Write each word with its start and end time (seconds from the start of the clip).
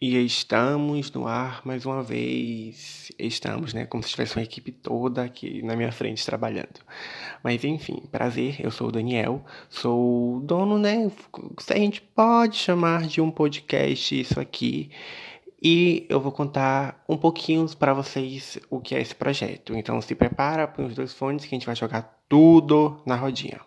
E 0.00 0.16
estamos 0.24 1.10
no 1.10 1.26
ar 1.26 1.60
mais 1.64 1.84
uma 1.84 2.04
vez. 2.04 3.10
Estamos, 3.18 3.74
né? 3.74 3.84
Como 3.84 4.00
se 4.00 4.10
tivesse 4.10 4.36
uma 4.36 4.44
equipe 4.44 4.70
toda 4.70 5.24
aqui 5.24 5.60
na 5.62 5.74
minha 5.74 5.90
frente 5.90 6.24
trabalhando. 6.24 6.80
Mas 7.42 7.64
enfim, 7.64 8.04
prazer, 8.12 8.60
eu 8.60 8.70
sou 8.70 8.88
o 8.88 8.92
Daniel, 8.92 9.44
sou 9.68 10.38
dono, 10.40 10.78
né? 10.78 11.10
Se 11.58 11.72
a 11.72 11.76
gente 11.76 12.00
pode 12.00 12.56
chamar 12.56 13.08
de 13.08 13.20
um 13.20 13.28
podcast 13.28 14.20
isso 14.20 14.38
aqui. 14.38 14.88
E 15.60 16.06
eu 16.08 16.20
vou 16.20 16.30
contar 16.30 17.02
um 17.08 17.16
pouquinho 17.16 17.66
para 17.76 17.92
vocês 17.92 18.56
o 18.70 18.78
que 18.78 18.94
é 18.94 19.00
esse 19.00 19.16
projeto. 19.16 19.74
Então 19.74 20.00
se 20.00 20.14
prepara, 20.14 20.68
põe 20.68 20.86
os 20.86 20.94
dois 20.94 21.12
fones 21.12 21.44
que 21.44 21.52
a 21.52 21.58
gente 21.58 21.66
vai 21.66 21.74
jogar 21.74 22.22
tudo 22.28 23.02
na 23.04 23.16
rodinha. 23.16 23.60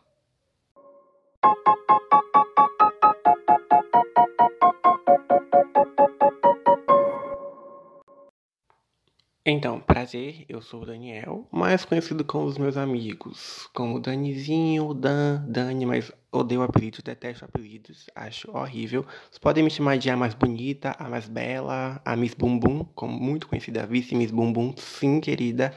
Então, 9.44 9.80
prazer, 9.80 10.46
eu 10.48 10.62
sou 10.62 10.84
o 10.84 10.86
Daniel, 10.86 11.48
mais 11.52 11.84
conhecido 11.84 12.24
com 12.24 12.44
os 12.44 12.60
meus 12.60 12.78
amigos, 12.78 13.68
como 13.74 14.00
Danizinho, 14.00 14.94
Dan, 14.94 15.44
Dani, 15.48 15.84
mas 15.84 16.12
odeio 16.32 16.62
apelidos, 16.62 17.02
detesto 17.02 17.46
apelidos, 17.46 18.06
acho 18.14 18.56
horrível. 18.56 19.02
Vocês 19.02 19.40
podem 19.40 19.64
me 19.64 19.72
chamar 19.72 19.98
de 19.98 20.12
a 20.12 20.16
mais 20.16 20.36
bonita, 20.36 20.96
a 21.00 21.10
mais 21.10 21.28
bela, 21.28 22.00
a 22.06 22.16
Miss 22.16 22.36
Bumbum, 22.36 22.84
como 22.94 23.20
muito 23.20 23.48
conhecida, 23.48 23.88
vice 23.88 24.14
Miss 24.14 24.30
Bumbum, 24.30 24.76
sim, 24.78 25.20
querida. 25.20 25.74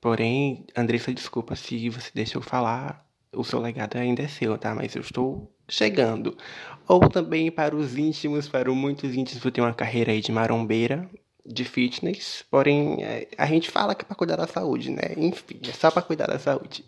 Porém, 0.00 0.66
Andressa, 0.76 1.14
desculpa 1.14 1.54
se 1.54 1.88
você 1.88 2.10
deixa 2.12 2.36
eu 2.36 2.42
falar, 2.42 3.06
o 3.32 3.44
seu 3.44 3.60
legado 3.60 3.94
ainda 3.96 4.22
é 4.22 4.28
seu, 4.28 4.58
tá? 4.58 4.74
Mas 4.74 4.96
eu 4.96 5.02
estou 5.02 5.48
chegando. 5.68 6.36
Ou 6.88 7.08
também 7.08 7.48
para 7.48 7.76
os 7.76 7.96
íntimos, 7.96 8.48
para 8.48 8.72
muitos 8.72 9.14
íntimos, 9.14 9.44
eu 9.44 9.52
tenho 9.52 9.68
uma 9.68 9.72
carreira 9.74 10.10
aí 10.10 10.20
de 10.20 10.32
marombeira, 10.32 11.08
de 11.48 11.64
fitness, 11.64 12.44
porém 12.50 13.02
é, 13.02 13.28
a 13.36 13.46
gente 13.46 13.70
fala 13.70 13.94
que 13.94 14.02
é 14.02 14.06
para 14.06 14.16
cuidar 14.16 14.36
da 14.36 14.46
saúde, 14.46 14.90
né? 14.90 15.14
Enfim, 15.16 15.58
é 15.66 15.72
só 15.72 15.90
para 15.90 16.02
cuidar 16.02 16.26
da 16.26 16.38
saúde. 16.38 16.84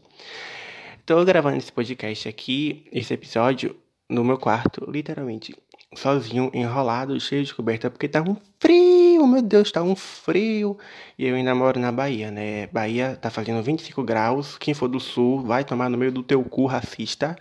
Tô 1.06 1.24
gravando 1.24 1.56
esse 1.56 1.72
podcast 1.72 2.28
aqui, 2.28 2.86
esse 2.92 3.12
episódio, 3.12 3.76
no 4.08 4.22
meu 4.24 4.38
quarto, 4.38 4.88
literalmente, 4.90 5.54
sozinho, 5.94 6.50
enrolado, 6.54 7.18
cheio 7.18 7.44
de 7.44 7.54
coberta, 7.54 7.90
porque 7.90 8.08
tá 8.08 8.22
um 8.22 8.36
frio, 8.58 9.26
meu 9.26 9.42
Deus, 9.42 9.72
tá 9.72 9.82
um 9.82 9.96
frio. 9.96 10.78
E 11.18 11.26
eu 11.26 11.34
ainda 11.34 11.54
moro 11.54 11.80
na 11.80 11.90
Bahia, 11.90 12.30
né? 12.30 12.66
Bahia 12.68 13.16
tá 13.20 13.30
fazendo 13.30 13.62
25 13.62 14.02
graus. 14.02 14.58
Quem 14.58 14.74
for 14.74 14.88
do 14.88 15.00
sul 15.00 15.42
vai 15.42 15.64
tomar 15.64 15.88
no 15.88 15.98
meio 15.98 16.12
do 16.12 16.22
teu 16.22 16.42
cu 16.44 16.66
racista. 16.66 17.36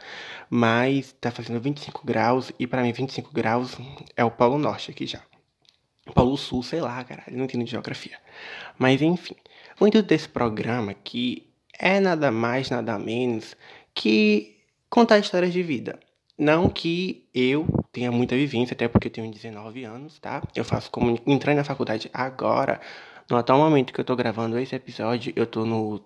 Mas 0.49 1.16
tá 1.19 1.29
fazendo 1.29 1.59
25 1.59 2.01
graus 2.05 2.51
e 2.57 2.66
para 2.66 2.81
mim 2.81 2.91
25 2.91 3.31
graus 3.33 3.77
é 4.16 4.23
o 4.23 4.31
Polo 4.31 4.57
Norte 4.57 4.89
aqui 4.89 5.05
já. 5.05 5.22
Paulo 6.13 6.38
Sul, 6.38 6.63
sei 6.63 6.81
lá, 6.81 7.03
caralho, 7.03 7.38
não 7.38 7.45
entendo 7.45 7.65
geografia. 7.65 8.17
Mas 8.77 9.02
enfim, 9.02 9.35
o 9.79 9.88
intuito 9.88 10.07
desse 10.07 10.27
programa 10.27 10.91
aqui 10.91 11.49
é 11.77 11.99
nada 11.99 12.31
mais, 12.31 12.69
nada 12.69 12.99
menos 12.99 13.55
que 13.93 14.57
contar 14.89 15.19
histórias 15.19 15.53
de 15.53 15.63
vida. 15.63 15.99
Não 16.38 16.69
que 16.69 17.27
eu 17.33 17.67
tenha 17.91 18.11
muita 18.11 18.35
vivência, 18.35 18.73
até 18.73 18.88
porque 18.88 19.07
eu 19.07 19.11
tenho 19.11 19.29
19 19.31 19.83
anos, 19.83 20.19
tá? 20.19 20.41
Eu 20.55 20.63
faço 20.63 20.89
como 20.89 21.19
entrei 21.25 21.53
na 21.53 21.63
faculdade 21.66 22.09
agora. 22.13 22.79
No 23.29 23.38
atual 23.38 23.59
momento 23.59 23.94
que 23.94 23.99
eu 23.99 24.05
tô 24.05 24.16
gravando 24.16 24.57
esse 24.57 24.75
episódio, 24.75 25.33
eu 25.35 25.45
tô 25.45 25.66
no. 25.66 26.01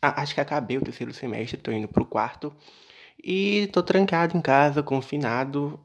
Ah, 0.00 0.22
acho 0.22 0.34
que 0.34 0.40
acabei 0.40 0.76
o 0.78 0.82
terceiro 0.82 1.12
semestre, 1.12 1.56
tô 1.56 1.72
indo 1.72 1.88
pro 1.88 2.04
quarto. 2.04 2.52
E 3.22 3.68
tô 3.72 3.82
trancado 3.82 4.36
em 4.36 4.40
casa, 4.40 4.82
confinado, 4.82 5.80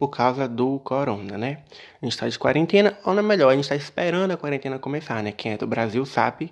por 0.00 0.08
causa 0.08 0.48
do 0.48 0.78
corona, 0.78 1.36
né? 1.36 1.58
A 2.00 2.06
gente 2.06 2.14
está 2.14 2.26
de 2.26 2.38
quarentena, 2.38 2.98
ou 3.04 3.18
é 3.18 3.20
melhor, 3.20 3.50
a 3.50 3.54
gente 3.54 3.64
está 3.64 3.76
esperando 3.76 4.30
a 4.30 4.36
quarentena 4.38 4.78
começar, 4.78 5.22
né? 5.22 5.30
Quem 5.30 5.52
é 5.52 5.58
do 5.58 5.66
Brasil 5.66 6.06
sabe 6.06 6.50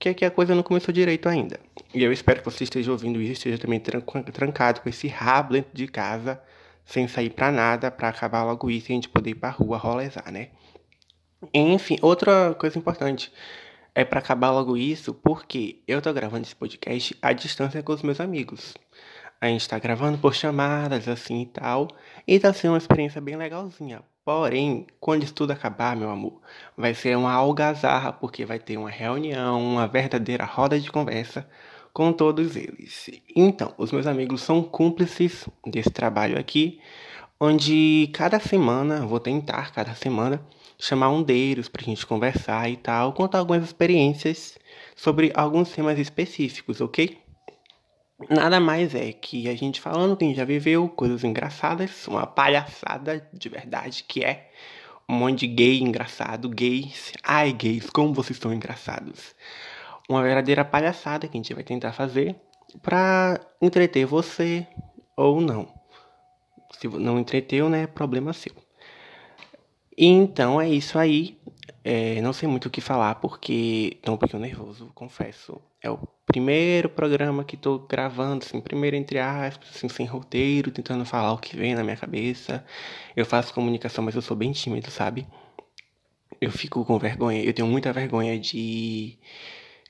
que 0.00 0.08
aqui 0.08 0.24
a 0.24 0.30
coisa 0.32 0.52
não 0.52 0.64
começou 0.64 0.92
direito 0.92 1.28
ainda. 1.28 1.60
E 1.94 2.02
eu 2.02 2.12
espero 2.12 2.40
que 2.40 2.44
você 2.44 2.64
esteja 2.64 2.90
ouvindo 2.90 3.22
isso, 3.22 3.34
esteja 3.34 3.56
também 3.56 3.78
trancado 3.78 4.80
com 4.80 4.88
esse 4.88 5.06
rabo 5.06 5.52
dentro 5.52 5.70
de 5.72 5.86
casa, 5.86 6.42
sem 6.84 7.06
sair 7.06 7.30
para 7.30 7.52
nada, 7.52 7.88
para 7.88 8.08
acabar 8.08 8.42
logo 8.42 8.68
isso 8.68 8.90
e 8.90 8.92
a 8.92 8.96
gente 8.96 9.08
poder 9.08 9.30
ir 9.30 9.36
pra 9.36 9.50
rua 9.50 9.78
rolezar, 9.78 10.32
né? 10.32 10.48
Enfim, 11.54 11.98
outra 12.02 12.52
coisa 12.58 12.76
importante 12.76 13.32
é 13.94 14.04
para 14.04 14.18
acabar 14.18 14.50
logo 14.50 14.76
isso, 14.76 15.14
porque 15.14 15.82
eu 15.86 16.02
tô 16.02 16.12
gravando 16.12 16.42
esse 16.42 16.56
podcast 16.56 17.16
à 17.22 17.32
distância 17.32 17.80
com 17.80 17.92
os 17.92 18.02
meus 18.02 18.18
amigos. 18.18 18.74
A 19.40 19.46
gente 19.46 19.68
tá 19.68 19.78
gravando 19.78 20.18
por 20.18 20.34
chamadas, 20.34 21.06
assim 21.06 21.42
e 21.42 21.46
tal. 21.46 21.88
E 22.26 22.38
tá 22.40 22.52
sendo 22.52 22.72
uma 22.72 22.78
experiência 22.78 23.20
bem 23.20 23.36
legalzinha. 23.36 24.02
Porém, 24.24 24.86
quando 25.00 25.22
isso 25.22 25.32
tudo 25.32 25.52
acabar, 25.52 25.96
meu 25.96 26.10
amor, 26.10 26.40
vai 26.76 26.92
ser 26.92 27.16
uma 27.16 27.32
algazarra, 27.32 28.12
porque 28.12 28.44
vai 28.44 28.58
ter 28.58 28.76
uma 28.76 28.90
reunião, 28.90 29.62
uma 29.62 29.86
verdadeira 29.86 30.44
roda 30.44 30.78
de 30.78 30.90
conversa 30.90 31.48
com 31.92 32.12
todos 32.12 32.56
eles. 32.56 33.08
Então, 33.34 33.72
os 33.78 33.90
meus 33.90 34.06
amigos 34.06 34.42
são 34.42 34.62
cúmplices 34.62 35.48
desse 35.66 35.90
trabalho 35.90 36.38
aqui, 36.38 36.80
onde 37.40 38.10
cada 38.12 38.38
semana, 38.40 39.06
vou 39.06 39.20
tentar 39.20 39.72
cada 39.72 39.94
semana, 39.94 40.44
chamar 40.78 41.10
um 41.10 41.22
deles 41.22 41.68
pra 41.68 41.82
gente 41.82 42.04
conversar 42.04 42.68
e 42.68 42.76
tal, 42.76 43.12
contar 43.12 43.38
algumas 43.38 43.64
experiências 43.64 44.58
sobre 44.96 45.32
alguns 45.34 45.70
temas 45.70 45.98
específicos, 45.98 46.80
ok? 46.80 47.27
Nada 48.28 48.58
mais 48.58 48.94
é 48.94 49.12
que 49.12 49.48
a 49.48 49.54
gente 49.54 49.80
falando 49.80 50.16
que 50.16 50.24
a 50.24 50.28
gente 50.28 50.36
já 50.36 50.44
viveu 50.44 50.88
coisas 50.88 51.22
engraçadas, 51.24 52.06
uma 52.08 52.26
palhaçada 52.26 53.28
de 53.32 53.48
verdade 53.48 54.04
que 54.04 54.24
é 54.24 54.50
um 55.08 55.14
monte 55.14 55.40
de 55.40 55.46
gay 55.46 55.80
engraçado, 55.80 56.48
gays. 56.48 57.12
Ai, 57.22 57.52
gays, 57.52 57.88
como 57.88 58.12
vocês 58.12 58.38
são 58.38 58.52
engraçados. 58.52 59.34
Uma 60.08 60.22
verdadeira 60.22 60.64
palhaçada 60.64 61.26
que 61.26 61.36
a 61.36 61.38
gente 61.38 61.54
vai 61.54 61.64
tentar 61.64 61.92
fazer 61.92 62.36
pra 62.82 63.40
entreter 63.60 64.04
você 64.04 64.66
ou 65.16 65.40
não. 65.40 65.72
Se 66.78 66.86
não 66.88 67.18
entreteu, 67.18 67.70
né, 67.70 67.86
problema 67.86 68.32
seu. 68.32 68.52
Então 69.96 70.60
é 70.60 70.68
isso 70.68 70.98
aí. 70.98 71.38
É, 71.82 72.20
não 72.20 72.32
sei 72.32 72.48
muito 72.48 72.66
o 72.66 72.70
que 72.70 72.80
falar 72.80 73.14
porque 73.16 73.98
tô 74.02 74.12
um 74.12 74.16
pouquinho 74.16 74.42
nervoso, 74.42 74.92
confesso. 74.94 75.60
É 75.82 75.90
o 75.90 75.98
primeiro 76.28 76.90
programa 76.90 77.42
que 77.42 77.56
tô 77.56 77.78
gravando, 77.80 78.44
assim, 78.44 78.60
primeiro 78.60 78.94
entre 78.94 79.18
aspas, 79.18 79.70
assim, 79.74 79.88
sem 79.88 80.06
roteiro, 80.06 80.70
tentando 80.70 81.04
falar 81.04 81.32
o 81.32 81.38
que 81.38 81.56
vem 81.56 81.74
na 81.74 81.82
minha 81.82 81.96
cabeça. 81.96 82.64
Eu 83.16 83.24
faço 83.26 83.52
comunicação, 83.54 84.04
mas 84.04 84.14
eu 84.14 84.22
sou 84.22 84.36
bem 84.36 84.52
tímido, 84.52 84.90
sabe? 84.90 85.26
Eu 86.40 86.52
fico 86.52 86.84
com 86.84 86.98
vergonha, 86.98 87.42
eu 87.42 87.52
tenho 87.52 87.66
muita 87.66 87.92
vergonha 87.92 88.38
de. 88.38 89.18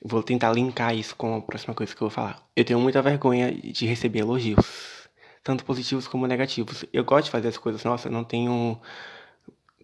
Vou 0.03 0.23
tentar 0.23 0.53
linkar 0.53 0.95
isso 0.95 1.15
com 1.15 1.35
a 1.35 1.41
próxima 1.41 1.75
coisa 1.75 1.93
que 1.93 2.01
eu 2.01 2.07
vou 2.07 2.15
falar. 2.15 2.41
Eu 2.55 2.63
tenho 2.63 2.79
muita 2.79 3.01
vergonha 3.01 3.51
de 3.51 3.85
receber 3.85 4.19
elogios, 4.19 5.09
tanto 5.43 5.65
positivos 5.65 6.07
como 6.07 6.25
negativos. 6.25 6.85
Eu 6.93 7.03
gosto 7.03 7.25
de 7.25 7.31
fazer 7.31 7.49
as 7.49 7.57
coisas, 7.57 7.83
nossa, 7.83 8.09
não 8.09 8.23
tenho 8.23 8.79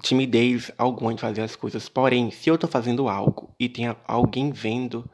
timidez 0.01 0.71
alguma 0.77 1.13
de 1.13 1.21
fazer 1.21 1.41
as 1.41 1.55
coisas. 1.55 1.89
Porém, 1.89 2.31
se 2.31 2.49
eu 2.49 2.57
tô 2.57 2.67
fazendo 2.67 3.09
algo 3.09 3.53
e 3.59 3.67
tem 3.67 3.93
alguém 4.07 4.51
vendo, 4.51 5.09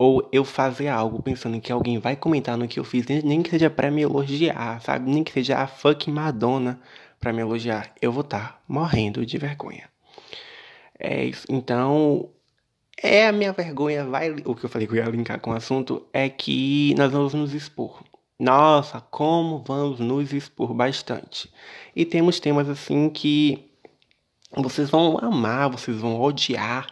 ou 0.00 0.26
eu 0.32 0.46
fazer 0.46 0.88
algo 0.88 1.22
pensando 1.22 1.60
que 1.60 1.70
alguém 1.70 1.98
vai 1.98 2.16
comentar 2.16 2.56
no 2.56 2.66
que 2.66 2.80
eu 2.80 2.84
fiz, 2.84 3.04
nem 3.22 3.42
que 3.42 3.50
seja 3.50 3.68
para 3.68 3.90
me 3.90 4.00
elogiar, 4.00 4.80
sabe? 4.80 5.10
Nem 5.10 5.22
que 5.22 5.30
seja 5.30 5.58
a 5.58 5.66
fucking 5.66 6.10
Madonna 6.10 6.80
para 7.20 7.34
me 7.34 7.42
elogiar, 7.42 7.92
eu 8.00 8.10
vou 8.10 8.22
estar 8.22 8.52
tá 8.52 8.60
morrendo 8.66 9.26
de 9.26 9.36
vergonha. 9.36 9.90
É 10.98 11.22
isso. 11.22 11.46
Então, 11.50 12.30
é 12.96 13.26
a 13.26 13.32
minha 13.32 13.52
vergonha, 13.52 14.06
vai. 14.06 14.30
O 14.46 14.54
que 14.54 14.64
eu 14.64 14.70
falei 14.70 14.88
que 14.88 14.94
eu 14.94 15.04
ia 15.04 15.10
linkar 15.10 15.38
com 15.38 15.50
o 15.50 15.54
assunto 15.54 16.06
é 16.14 16.30
que 16.30 16.94
nós 16.96 17.12
vamos 17.12 17.34
nos 17.34 17.52
expor. 17.52 18.02
Nossa, 18.38 19.02
como 19.02 19.62
vamos 19.66 20.00
nos 20.00 20.32
expor 20.32 20.72
bastante. 20.72 21.52
E 21.94 22.06
temos 22.06 22.40
temas 22.40 22.70
assim 22.70 23.10
que 23.10 23.70
vocês 24.56 24.88
vão 24.88 25.18
amar, 25.18 25.68
vocês 25.68 25.98
vão 25.98 26.18
odiar, 26.18 26.86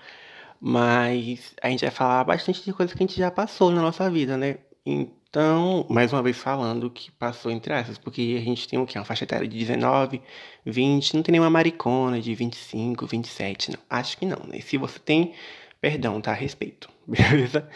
mas 0.61 1.55
a 1.63 1.69
gente 1.69 1.83
vai 1.83 1.91
falar 1.91 2.25
bastante 2.25 2.65
de 2.65 2.73
coisas 2.73 2.95
que 2.95 3.03
a 3.03 3.07
gente 3.07 3.19
já 3.19 3.31
passou 3.31 3.71
na 3.71 3.83
nossa 3.83 4.11
vida, 4.11 4.37
né? 4.37 4.59
Então, 4.85 5.87
mais 5.89 6.13
uma 6.13 6.23
vez 6.23 6.39
falando 6.39 6.91
que 6.91 7.11
passou 7.13 7.51
entre 7.51 7.73
essas, 7.73 7.99
porque 7.99 8.37
a 8.41 8.45
gente 8.45 8.67
tem 8.67 8.79
o 8.79 8.87
quê? 8.87 8.99
Uma 8.99 9.05
faixa 9.05 9.25
etária 9.25 9.47
de 9.47 9.59
19, 9.59 10.23
20, 10.65 11.15
não 11.15 11.23
tem 11.23 11.33
nenhuma 11.33 11.51
maricona 11.51 12.21
de 12.21 12.35
25, 12.35 13.07
27, 13.07 13.73
não. 13.73 13.79
Acho 13.91 14.17
que 14.17 14.27
não, 14.27 14.43
né? 14.47 14.61
Se 14.61 14.77
você 14.79 14.99
tem, 14.99 15.35
perdão, 15.81 16.21
tá? 16.21 16.33
Respeito, 16.33 16.89
beleza? 17.07 17.69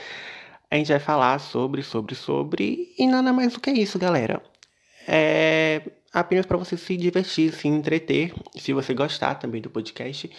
A 0.70 0.76
gente 0.76 0.88
vai 0.88 1.00
falar 1.00 1.38
sobre, 1.38 1.82
sobre, 1.82 2.14
sobre, 2.14 2.94
e 2.98 3.06
nada 3.06 3.32
mais 3.32 3.52
do 3.52 3.60
que 3.60 3.70
isso, 3.70 3.98
galera. 3.98 4.42
É 5.06 5.82
apenas 6.12 6.44
para 6.44 6.58
você 6.58 6.76
se 6.76 6.96
divertir, 6.96 7.52
se 7.52 7.66
entreter. 7.66 8.32
Se 8.56 8.72
você 8.72 8.92
gostar 8.92 9.36
também 9.36 9.62
do 9.62 9.70
podcast, 9.70 10.30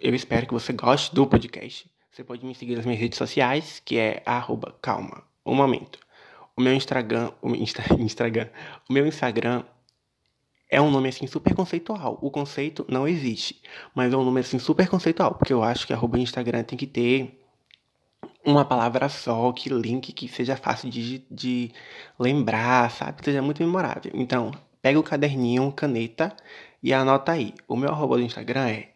eu 0.00 0.14
espero 0.14 0.46
que 0.46 0.52
você 0.52 0.72
goste 0.72 1.14
do 1.14 1.26
podcast. 1.26 1.90
Você 2.10 2.24
pode 2.24 2.44
me 2.44 2.54
seguir 2.54 2.76
nas 2.76 2.84
minhas 2.84 3.00
redes 3.00 3.18
sociais, 3.18 3.80
que 3.84 3.98
é 3.98 4.22
arroba 4.26 4.74
calma, 4.82 5.22
um 5.44 5.54
momento. 5.54 5.98
O 6.56 6.60
meu 6.60 6.74
Instagram, 6.74 7.30
o 7.40 7.54
Insta, 7.54 7.82
Instagram, 7.98 8.48
o 8.88 8.92
meu 8.92 9.06
Instagram 9.06 9.62
é 10.68 10.80
um 10.80 10.90
nome 10.90 11.08
assim 11.08 11.26
super 11.26 11.54
conceitual. 11.54 12.18
O 12.20 12.30
conceito 12.30 12.84
não 12.88 13.06
existe, 13.06 13.62
mas 13.94 14.12
é 14.12 14.16
um 14.16 14.24
nome 14.24 14.40
assim 14.40 14.58
super 14.58 14.88
conceitual, 14.88 15.34
porque 15.34 15.52
eu 15.52 15.62
acho 15.62 15.86
que 15.86 15.92
arroba 15.92 16.18
Instagram 16.18 16.62
tem 16.62 16.78
que 16.78 16.86
ter 16.86 17.38
uma 18.44 18.64
palavra 18.64 19.08
só, 19.08 19.52
que 19.52 19.68
link 19.68 20.12
que 20.12 20.28
seja 20.28 20.56
fácil 20.56 20.88
de, 20.90 21.24
de 21.30 21.70
lembrar, 22.18 22.90
sabe? 22.90 23.18
Que 23.18 23.26
seja 23.26 23.42
muito 23.42 23.62
memorável. 23.62 24.10
Então, 24.14 24.50
pega 24.80 24.98
o 24.98 25.02
caderninho, 25.02 25.70
caneta 25.72 26.34
e 26.82 26.92
anota 26.92 27.32
aí. 27.32 27.54
O 27.68 27.76
meu 27.76 27.90
arroba 27.90 28.16
do 28.16 28.22
Instagram 28.22 28.68
é 28.68 28.88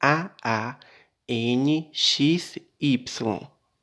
D-A-A-N-X-Y. 0.00 0.76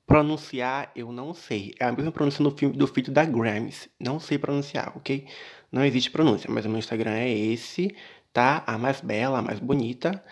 Pronunciar, 0.06 0.92
eu 0.96 1.12
não 1.12 1.34
sei. 1.34 1.74
É 1.80 1.86
a 1.86 1.92
mesma 1.92 2.12
pronúncia 2.12 2.44
do, 2.44 2.52
filme, 2.52 2.76
do 2.76 2.86
filho 2.88 3.12
da 3.12 3.26
Grams. 3.26 3.90
Não 4.00 4.20
sei 4.20 4.38
pronunciar, 4.38 4.94
ok? 4.96 5.26
Não 5.72 5.84
existe 5.84 6.12
pronúncia, 6.12 6.50
mas 6.52 6.66
o 6.66 6.70
meu 6.70 6.78
Instagram 6.78 7.14
é 7.14 7.30
esse, 7.30 7.96
tá? 8.32 8.64
A 8.68 8.78
mais 8.78 9.02
bela, 9.02 9.40
a 9.40 9.42
mais 9.42 9.60
bonita. 9.60 10.24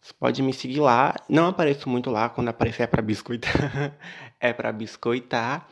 Você 0.00 0.12
pode 0.18 0.42
me 0.42 0.52
seguir 0.52 0.80
lá. 0.80 1.14
Não 1.28 1.48
apareço 1.48 1.88
muito 1.88 2.10
lá. 2.10 2.28
Quando 2.28 2.48
aparecer 2.48 2.84
é 2.84 2.86
pra 2.86 3.02
biscoitar. 3.02 3.92
é 4.40 4.52
pra 4.52 4.72
biscoitar. 4.72 5.68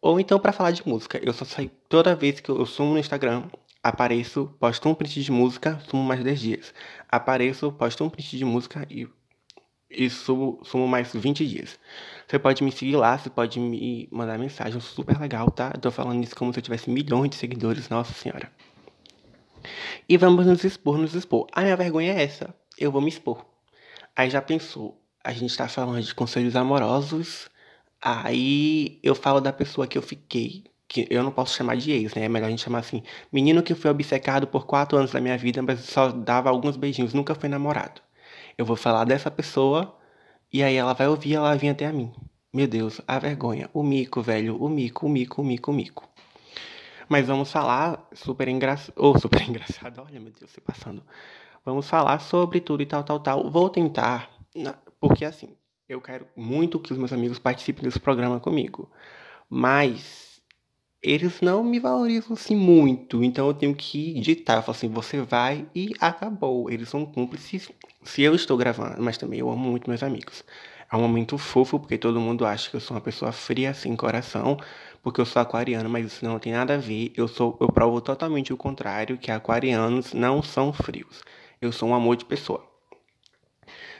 Ou 0.00 0.18
então 0.18 0.40
para 0.40 0.52
falar 0.52 0.70
de 0.70 0.86
música. 0.88 1.20
Eu 1.22 1.32
só 1.32 1.44
saio 1.44 1.70
toda 1.88 2.14
vez 2.14 2.40
que 2.40 2.50
eu 2.50 2.64
sumo 2.66 2.94
no 2.94 2.98
Instagram. 2.98 3.44
Apareço, 3.84 4.46
posto 4.58 4.88
um 4.88 4.94
print 4.94 5.22
de 5.22 5.30
música, 5.30 5.78
sumo 5.90 6.02
mais 6.02 6.24
10 6.24 6.40
dias. 6.40 6.74
Apareço, 7.06 7.70
posto 7.70 8.02
um 8.02 8.08
print 8.08 8.38
de 8.38 8.42
música 8.42 8.86
e, 8.88 9.06
e 9.90 10.08
sumo, 10.08 10.58
sumo 10.64 10.88
mais 10.88 11.12
20 11.12 11.46
dias. 11.46 11.78
Você 12.26 12.38
pode 12.38 12.64
me 12.64 12.72
seguir 12.72 12.96
lá, 12.96 13.18
você 13.18 13.28
pode 13.28 13.60
me 13.60 14.08
mandar 14.10 14.38
mensagem 14.38 14.80
super 14.80 15.20
legal, 15.20 15.50
tá? 15.50 15.70
Eu 15.74 15.80
tô 15.82 15.90
falando 15.90 16.24
isso 16.24 16.34
como 16.34 16.50
se 16.50 16.60
eu 16.60 16.62
tivesse 16.62 16.88
milhões 16.88 17.28
de 17.28 17.36
seguidores, 17.36 17.90
nossa 17.90 18.14
senhora. 18.14 18.50
E 20.08 20.16
vamos 20.16 20.46
nos 20.46 20.64
expor, 20.64 20.96
nos 20.96 21.14
expor. 21.14 21.46
A 21.52 21.60
minha 21.60 21.76
vergonha 21.76 22.14
é 22.14 22.22
essa. 22.22 22.54
Eu 22.78 22.90
vou 22.90 23.02
me 23.02 23.10
expor. 23.10 23.44
Aí 24.16 24.30
já 24.30 24.40
pensou, 24.40 24.98
a 25.22 25.30
gente 25.30 25.54
tá 25.54 25.68
falando 25.68 26.00
de 26.02 26.14
conselhos 26.14 26.56
amorosos, 26.56 27.50
aí 28.00 28.98
eu 29.02 29.14
falo 29.14 29.42
da 29.42 29.52
pessoa 29.52 29.86
que 29.86 29.98
eu 29.98 30.02
fiquei, 30.02 30.64
que 30.94 31.08
eu 31.10 31.24
não 31.24 31.32
posso 31.32 31.56
chamar 31.56 31.76
de 31.76 31.90
ex, 31.90 32.14
né? 32.14 32.24
É 32.24 32.28
melhor 32.28 32.46
a 32.46 32.50
gente 32.50 32.62
chamar 32.62 32.78
assim, 32.78 33.02
menino 33.32 33.64
que 33.64 33.74
foi 33.74 33.90
obcecado 33.90 34.46
por 34.46 34.64
quatro 34.64 34.96
anos 34.96 35.10
da 35.10 35.20
minha 35.20 35.36
vida, 35.36 35.60
mas 35.60 35.80
só 35.80 36.12
dava 36.12 36.48
alguns 36.48 36.76
beijinhos, 36.76 37.12
nunca 37.12 37.34
foi 37.34 37.48
namorado. 37.48 38.00
Eu 38.56 38.64
vou 38.64 38.76
falar 38.76 39.04
dessa 39.04 39.28
pessoa 39.28 39.98
e 40.52 40.62
aí 40.62 40.76
ela 40.76 40.92
vai 40.92 41.08
ouvir, 41.08 41.34
ela 41.34 41.56
vem 41.56 41.70
até 41.70 41.86
a 41.86 41.92
mim. 41.92 42.12
Meu 42.52 42.68
Deus, 42.68 43.00
a 43.08 43.18
vergonha, 43.18 43.68
o 43.74 43.82
mico, 43.82 44.22
velho, 44.22 44.56
o 44.62 44.68
mico, 44.68 45.06
o 45.06 45.08
mico, 45.08 45.42
o 45.42 45.44
mico, 45.44 45.72
o 45.72 45.74
mico. 45.74 46.08
Mas 47.08 47.26
vamos 47.26 47.50
falar 47.50 48.08
super 48.12 48.46
engraçado, 48.46 48.94
ou 48.96 49.16
oh, 49.16 49.18
super 49.18 49.42
engraçado, 49.42 50.00
olha 50.00 50.20
meu 50.20 50.32
Deus, 50.32 50.52
se 50.52 50.60
passando. 50.60 51.02
Vamos 51.64 51.88
falar 51.88 52.20
sobre 52.20 52.60
tudo 52.60 52.84
e 52.84 52.86
tal, 52.86 53.02
tal, 53.02 53.18
tal. 53.18 53.50
Vou 53.50 53.68
tentar, 53.68 54.30
porque 55.00 55.24
assim, 55.24 55.56
eu 55.88 56.00
quero 56.00 56.24
muito 56.36 56.78
que 56.78 56.92
os 56.92 56.98
meus 56.98 57.12
amigos 57.12 57.40
participem 57.40 57.82
desse 57.82 57.98
programa 57.98 58.38
comigo. 58.38 58.88
Mas 59.50 60.33
eles 61.04 61.42
não 61.42 61.62
me 61.62 61.78
valorizam 61.78 62.32
assim 62.32 62.56
muito. 62.56 63.22
Então 63.22 63.46
eu 63.46 63.54
tenho 63.54 63.74
que 63.74 64.18
ditar. 64.20 64.56
Eu 64.56 64.62
falo 64.62 64.76
assim, 64.76 64.88
você 64.88 65.20
vai 65.20 65.66
e 65.74 65.92
acabou. 66.00 66.70
Eles 66.70 66.88
são 66.88 67.04
cúmplices 67.04 67.70
se 68.02 68.22
eu 68.22 68.34
estou 68.34 68.56
gravando, 68.56 69.02
mas 69.02 69.18
também 69.18 69.40
eu 69.40 69.50
amo 69.50 69.70
muito 69.70 69.88
meus 69.88 70.02
amigos. 70.02 70.42
É 70.90 70.96
um 70.96 71.00
momento 71.00 71.36
fofo, 71.36 71.78
porque 71.78 71.98
todo 71.98 72.20
mundo 72.20 72.46
acha 72.46 72.70
que 72.70 72.76
eu 72.76 72.80
sou 72.80 72.96
uma 72.96 73.00
pessoa 73.00 73.32
fria 73.32 73.74
sem 73.74 73.94
coração, 73.96 74.56
porque 75.02 75.20
eu 75.20 75.26
sou 75.26 75.42
aquariano, 75.42 75.88
mas 75.90 76.06
isso 76.06 76.24
não 76.24 76.38
tem 76.38 76.52
nada 76.52 76.74
a 76.74 76.78
ver. 76.78 77.12
Eu 77.16 77.28
sou, 77.28 77.56
eu 77.60 77.68
provo 77.68 78.00
totalmente 78.00 78.52
o 78.52 78.56
contrário, 78.56 79.18
que 79.18 79.30
aquarianos 79.30 80.14
não 80.14 80.42
são 80.42 80.72
frios. 80.72 81.22
Eu 81.60 81.72
sou 81.72 81.88
um 81.90 81.94
amor 81.94 82.16
de 82.16 82.24
pessoa. 82.24 82.64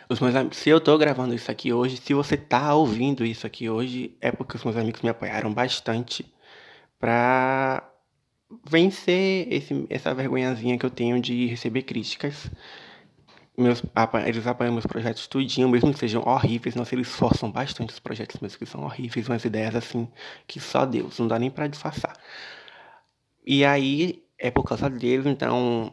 Os 0.09 0.21
meus 0.21 0.35
amigos, 0.35 0.59
se 0.59 0.69
eu 0.69 0.81
tô 0.81 0.97
gravando 0.99 1.35
isso 1.35 1.51
aqui 1.51 1.73
hoje, 1.73 1.97
se 1.97 2.13
você 2.15 2.37
tá 2.37 2.75
ouvindo 2.75 3.25
isso 3.25 3.47
aqui 3.47 3.69
hoje, 3.69 4.15
é 4.21 4.31
porque 4.31 4.57
os 4.57 4.63
meus 4.63 4.77
amigos 4.77 5.01
me 5.01 5.09
apoiaram 5.09 5.53
bastante 5.53 6.34
pra 6.99 7.91
vencer 8.69 9.53
esse, 9.53 9.87
essa 9.91 10.15
vergonhazinha 10.15 10.79
que 10.79 10.87
eu 10.87 10.91
tenho 10.91 11.21
de 11.21 11.47
receber 11.47 11.83
críticas. 11.83 12.51
Meus, 13.57 13.83
eles 14.27 14.47
apoiam 14.47 14.73
meus 14.73 14.87
projetos 14.87 15.29
tudinho, 15.29 15.69
mesmo 15.69 15.93
que 15.93 15.99
sejam 15.99 16.23
horríveis. 16.27 16.75
Nossa, 16.75 16.95
eles 16.95 17.09
forçam 17.09 17.51
bastante 17.51 17.91
os 17.91 18.01
projetos 18.01 18.41
meus 18.41 18.57
que 18.57 18.67
são 18.67 18.83
horríveis, 18.83 19.29
umas 19.29 19.45
ideias 19.45 19.77
assim 19.77 20.09
que 20.47 20.59
só 20.59 20.85
Deus, 20.85 21.19
não 21.19 21.29
dá 21.29 21.39
nem 21.39 21.51
para 21.51 21.69
disfarçar. 21.69 22.17
E 23.47 23.65
aí 23.65 24.25
é 24.39 24.51
por 24.51 24.65
causa 24.65 24.91
deles, 24.91 25.27
então 25.27 25.93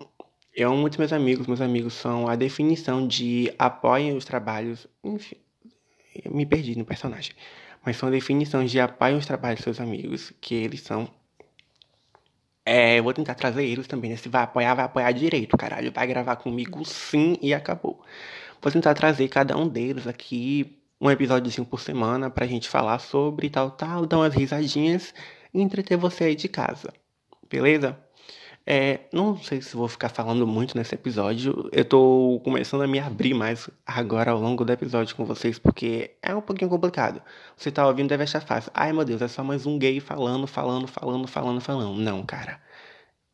eu 0.53 0.69
amo 0.69 0.80
muito 0.80 0.98
meus 0.98 1.13
amigos, 1.13 1.48
meus 1.48 1.62
amigos 1.62 1.94
são 1.94 2.27
a 2.27 2.36
definição 2.36 3.07
de 3.07 3.53
apoiem 3.59 4.15
os 4.15 4.25
trabalhos. 4.25 4.88
Enfim, 5.03 5.36
me 6.30 6.45
perdi 6.45 6.77
no 6.77 6.86
personagem. 6.86 7.36
Mas 7.86 7.98
são 7.98 8.10
a 8.10 8.12
definição 8.12 8.63
de 8.63 8.80
apoiem 8.80 9.18
os 9.18 9.25
trabalhos 9.25 9.57
dos 9.57 9.63
seus 9.63 9.80
amigos, 9.80 10.31
que 10.39 10.56
eles 10.56 10.81
são. 10.81 11.10
É, 12.66 13.00
eu 13.00 13.04
vou 13.04 13.13
tentar 13.13 13.33
trazer 13.36 13.66
eles 13.66 13.88
também, 13.88 14.12
né? 14.12 14.18
Se 14.18 14.30
vai 14.30 14.44
apoiar, 14.44 14.75
vai 14.75 14.86
apoiar 14.86 15.12
direito, 15.12 15.57
caralho. 15.57 15.92
Vai 15.92 16.06
gravar 16.07 16.36
comigo 16.36 16.86
sim 16.86 17.38
e 17.42 17.54
acabou. 17.54 18.04
Vou 18.62 18.72
tentar 18.72 18.94
trazer 18.94 19.28
cada 19.28 19.57
um 19.57 19.68
deles 19.68 20.06
aqui, 20.06 20.80
um 21.00 21.10
episódiozinho 21.10 21.66
por 21.66 21.80
semana, 21.80 22.30
pra 22.30 22.45
gente 22.45 22.69
falar 22.69 23.00
sobre 23.00 23.50
tal, 23.50 23.72
tal, 23.72 24.06
dar 24.06 24.18
umas 24.18 24.36
risadinhas 24.36 25.13
e 25.54 25.62
entreter 25.62 25.98
você 25.98 26.25
aí 26.25 26.36
de 26.36 26.48
casa. 26.48 26.94
Beleza? 27.50 27.98
É, 28.66 29.02
não 29.12 29.38
sei 29.38 29.62
se 29.62 29.75
vou 29.75 29.88
ficar 29.88 30.10
falando 30.10 30.46
muito 30.46 30.78
nesse 30.78 30.94
episódio. 30.94 31.69
Eu 31.72 31.84
tô 31.84 32.40
começando 32.44 32.84
a 32.84 32.88
me 32.88 33.00
abrir 33.00 33.34
mais 33.34 33.69
agora 33.86 34.31
ao 34.31 34.40
longo 34.40 34.63
do 34.63 34.72
episódio 34.72 35.16
com 35.16 35.25
vocês, 35.25 35.58
porque 35.58 36.16
é 36.22 36.34
um 36.36 36.42
pouquinho 36.42 36.69
complicado. 36.69 37.22
Você 37.58 37.72
tá 37.72 37.88
ouvindo 37.88 38.10
deve 38.10 38.24
achar 38.24 38.42
fácil. 38.42 38.72
Ai 38.74 38.94
meu 38.94 39.04
Deus, 39.04 39.22
é 39.22 39.28
só 39.28 39.44
mais 39.44 39.66
um 39.66 39.80
gay 39.80 40.00
falando, 40.00 40.46
falando, 40.48 40.88
falando, 40.88 41.28
falando, 41.28 41.62
falando. 41.62 41.98
Não, 42.00 42.24
cara. 42.25 42.62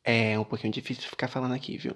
É 0.04 0.40
um 0.40 0.44
pouquinho 0.46 0.72
difícil 0.74 1.10
ficar 1.10 1.28
falando 1.28 1.54
aqui, 1.54 1.78
viu? 1.78 1.96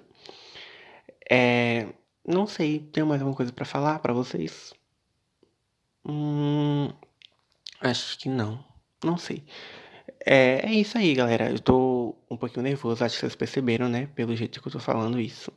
É. 1.30 1.88
Não 2.26 2.46
sei, 2.46 2.78
tem 2.78 3.02
mais 3.04 3.20
alguma 3.20 3.36
coisa 3.36 3.52
para 3.52 3.64
falar 3.64 3.98
para 3.98 4.12
vocês? 4.12 4.72
Hum. 6.04 6.90
Acho 7.80 8.18
que 8.18 8.28
não. 8.28 8.64
Não 9.04 9.16
sei. 9.16 9.44
É, 10.24 10.66
é 10.66 10.72
isso 10.72 10.96
aí, 10.98 11.14
galera. 11.14 11.50
Eu 11.50 11.58
tô 11.58 12.14
um 12.30 12.36
pouquinho 12.36 12.62
nervoso, 12.62 13.04
acho 13.04 13.14
que 13.14 13.20
vocês 13.20 13.34
perceberam, 13.34 13.88
né? 13.88 14.08
Pelo 14.14 14.34
jeito 14.36 14.60
que 14.60 14.68
eu 14.68 14.72
tô 14.72 14.78
falando 14.78 15.20
isso. 15.20 15.52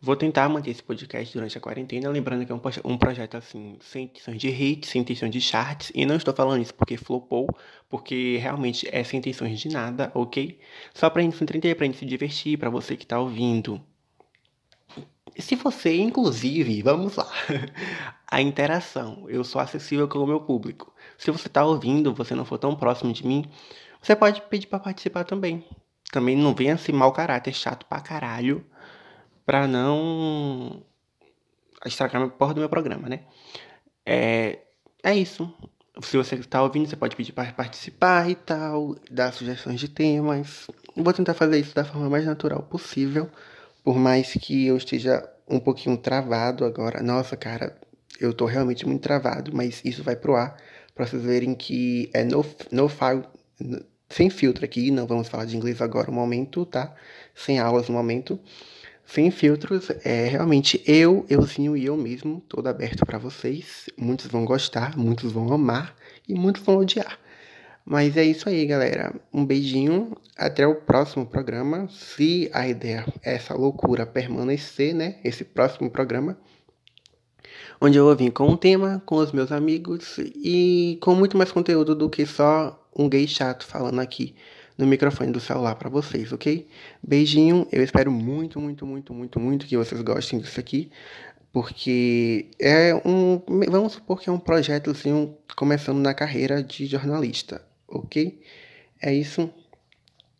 Vou 0.00 0.14
tentar 0.14 0.48
manter 0.48 0.70
esse 0.70 0.82
podcast 0.82 1.32
durante 1.32 1.56
a 1.56 1.60
quarentena, 1.60 2.10
lembrando 2.10 2.44
que 2.44 2.52
é 2.52 2.54
um, 2.54 2.60
um 2.84 2.98
projeto 2.98 3.36
assim, 3.36 3.78
sem 3.80 4.04
intenção 4.04 4.34
de 4.34 4.48
hits, 4.48 4.90
sem 4.90 5.00
intenção 5.00 5.28
de 5.28 5.40
charts, 5.40 5.90
e 5.94 6.04
não 6.04 6.16
estou 6.16 6.34
falando 6.34 6.60
isso 6.60 6.74
porque 6.74 6.98
flopou, 6.98 7.48
porque 7.88 8.36
realmente 8.36 8.86
é 8.92 9.02
sem 9.02 9.18
intenções 9.18 9.58
de 9.58 9.68
nada, 9.70 10.12
ok? 10.14 10.60
Só 10.94 11.08
pra 11.08 11.22
gente 11.22 11.36
se 11.36 11.42
entreter, 11.42 11.74
pra 11.74 11.86
gente 11.86 11.96
se 11.98 12.04
divertir, 12.04 12.58
pra 12.58 12.68
você 12.68 12.94
que 12.94 13.06
tá 13.06 13.18
ouvindo. 13.18 13.82
Se 15.38 15.56
você, 15.56 15.96
inclusive, 15.96 16.82
vamos 16.82 17.16
lá, 17.16 17.30
a 18.30 18.40
interação, 18.40 19.24
eu 19.28 19.44
sou 19.44 19.60
acessível 19.60 20.06
com 20.08 20.18
o 20.18 20.26
meu 20.26 20.40
público. 20.40 20.94
Se 21.18 21.30
você 21.30 21.48
está 21.48 21.64
ouvindo, 21.64 22.14
você 22.14 22.34
não 22.34 22.44
for 22.44 22.58
tão 22.58 22.74
próximo 22.74 23.12
de 23.12 23.26
mim, 23.26 23.44
você 24.00 24.14
pode 24.14 24.40
pedir 24.42 24.66
para 24.66 24.78
participar 24.78 25.24
também. 25.24 25.64
Também 26.12 26.36
não 26.36 26.54
venha 26.54 26.74
assim 26.74 26.92
mau 26.92 27.12
caráter, 27.12 27.52
chato 27.52 27.86
pra 27.86 28.00
caralho, 28.00 28.64
pra 29.44 29.66
não 29.66 30.82
estragar 31.84 32.22
a 32.22 32.28
porra 32.28 32.54
do 32.54 32.60
meu 32.60 32.68
programa, 32.68 33.08
né? 33.08 33.20
É, 34.04 34.60
é 35.02 35.14
isso. 35.14 35.52
Se 36.02 36.16
você 36.16 36.34
está 36.34 36.62
ouvindo, 36.62 36.88
você 36.88 36.96
pode 36.96 37.16
pedir 37.16 37.32
para 37.32 37.52
participar 37.52 38.30
e 38.30 38.34
tal, 38.34 38.96
dar 39.10 39.32
sugestões 39.32 39.80
de 39.80 39.88
temas. 39.88 40.68
Vou 40.94 41.12
tentar 41.12 41.34
fazer 41.34 41.58
isso 41.58 41.74
da 41.74 41.84
forma 41.84 42.10
mais 42.10 42.26
natural 42.26 42.62
possível, 42.62 43.30
por 43.82 43.96
mais 43.96 44.32
que 44.34 44.66
eu 44.66 44.76
esteja 44.76 45.28
um 45.48 45.58
pouquinho 45.58 45.96
travado 45.96 46.64
agora. 46.64 47.02
Nossa, 47.02 47.36
cara, 47.36 47.76
eu 48.20 48.34
tô 48.34 48.44
realmente 48.44 48.86
muito 48.86 49.02
travado, 49.02 49.50
mas 49.54 49.82
isso 49.84 50.02
vai 50.02 50.16
pro 50.16 50.36
ar 50.36 50.56
para 50.96 51.06
vocês 51.06 51.22
verem 51.22 51.54
que 51.54 52.10
é 52.14 52.24
no, 52.24 52.44
no 52.72 52.88
file, 52.88 53.22
sem 54.08 54.30
filtro 54.30 54.64
aqui, 54.64 54.90
não 54.90 55.06
vamos 55.06 55.28
falar 55.28 55.44
de 55.44 55.54
inglês 55.54 55.82
agora 55.82 56.06
no 56.06 56.14
momento, 56.14 56.64
tá? 56.64 56.94
Sem 57.34 57.58
aulas 57.58 57.88
no 57.88 57.94
momento. 57.94 58.40
Sem 59.04 59.30
filtros, 59.30 59.90
é 60.04 60.26
realmente 60.26 60.82
eu, 60.84 61.24
euzinho 61.28 61.76
e 61.76 61.84
eu 61.84 61.96
mesmo, 61.96 62.42
todo 62.48 62.66
aberto 62.66 63.04
para 63.04 63.18
vocês. 63.18 63.88
Muitos 63.96 64.26
vão 64.26 64.44
gostar, 64.44 64.96
muitos 64.96 65.30
vão 65.30 65.52
amar 65.52 65.94
e 66.26 66.34
muitos 66.34 66.62
vão 66.62 66.78
odiar. 66.78 67.18
Mas 67.84 68.16
é 68.16 68.24
isso 68.24 68.48
aí, 68.48 68.66
galera. 68.66 69.14
Um 69.32 69.44
beijinho. 69.44 70.16
Até 70.36 70.66
o 70.66 70.74
próximo 70.74 71.24
programa. 71.24 71.88
Se 71.88 72.50
a 72.52 72.66
ideia 72.66 73.06
essa 73.22 73.54
loucura 73.54 74.04
permanecer, 74.04 74.92
né? 74.92 75.20
Esse 75.22 75.44
próximo 75.44 75.88
programa 75.88 76.36
onde 77.80 77.98
eu 77.98 78.04
vou 78.04 78.16
vir 78.16 78.30
com 78.30 78.48
um 78.48 78.56
tema, 78.56 79.02
com 79.06 79.16
os 79.16 79.32
meus 79.32 79.52
amigos 79.52 80.18
e 80.18 80.98
com 81.00 81.14
muito 81.14 81.36
mais 81.36 81.52
conteúdo 81.52 81.94
do 81.94 82.08
que 82.08 82.26
só 82.26 82.80
um 82.96 83.08
gay 83.08 83.26
chato 83.26 83.66
falando 83.66 84.00
aqui 84.00 84.34
no 84.76 84.86
microfone 84.86 85.32
do 85.32 85.40
celular 85.40 85.74
para 85.74 85.88
vocês, 85.88 86.32
ok? 86.32 86.66
Beijinho, 87.02 87.66
eu 87.72 87.82
espero 87.82 88.10
muito, 88.10 88.60
muito, 88.60 88.86
muito, 88.86 89.14
muito, 89.14 89.40
muito 89.40 89.66
que 89.66 89.76
vocês 89.76 90.00
gostem 90.02 90.38
disso 90.38 90.60
aqui, 90.60 90.90
porque 91.52 92.50
é 92.58 92.94
um, 93.04 93.40
vamos 93.68 93.94
supor 93.94 94.20
que 94.20 94.28
é 94.28 94.32
um 94.32 94.38
projeto 94.38 94.90
assim, 94.90 95.34
começando 95.56 95.98
na 95.98 96.12
carreira 96.12 96.62
de 96.62 96.86
jornalista, 96.86 97.62
ok? 97.88 98.38
É 99.00 99.14
isso. 99.14 99.50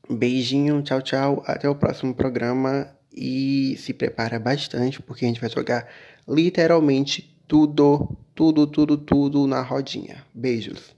Beijinho, 0.09 0.83
tchau, 0.83 1.03
tchau. 1.03 1.43
Até 1.47 1.69
o 1.69 1.75
próximo 1.75 2.15
programa 2.15 2.95
e 3.13 3.77
se 3.79 3.93
prepara 3.95 4.39
bastante 4.39 5.01
porque 5.01 5.25
a 5.25 5.29
gente 5.29 5.41
vai 5.41 5.51
jogar 5.51 5.89
literalmente 6.27 7.29
tudo, 7.47 8.17
tudo, 8.35 8.67
tudo, 8.67 8.97
tudo 8.97 9.47
na 9.47 9.63
rodinha. 9.63 10.25
Beijos. 10.35 10.96